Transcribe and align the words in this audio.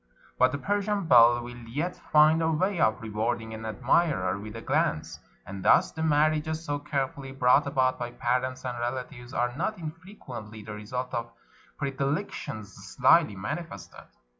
But 0.39 0.51
the 0.51 0.57
Persian 0.57 1.05
belle 1.05 1.43
will 1.43 1.55
yet 1.69 1.95
find 1.95 2.41
a 2.41 2.49
way 2.51 2.79
of 2.79 3.03
rewarding 3.03 3.53
an 3.53 3.67
admirer 3.67 4.39
with 4.39 4.55
a 4.55 4.61
glance; 4.63 5.19
and 5.45 5.63
thus 5.63 5.91
the 5.91 6.01
marriages 6.01 6.65
so 6.65 6.79
carefully 6.79 7.31
brought 7.31 7.67
about 7.67 7.99
by 7.99 8.09
parents 8.09 8.65
and 8.65 8.79
relatives 8.79 9.31
are 9.31 9.55
not 9.55 9.77
infrequently 9.77 10.63
the 10.63 10.73
result 10.73 11.13
of 11.13 11.31
predilec 11.79 12.31
tions 12.31 12.73
slyly 12.73 13.35
manifested. 13.35 14.05